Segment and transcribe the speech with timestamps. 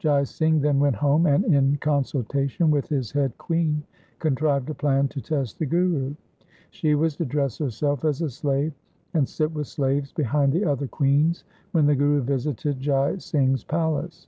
[0.00, 3.84] Jai Singh then went home and in con sultation with his head queen
[4.18, 6.16] contrived a plan to test the Guru.
[6.70, 8.72] She was to dress herself as a slave,
[9.14, 14.26] and sit with slaves behind the other queens when the Guru visited Jai Singh's palace.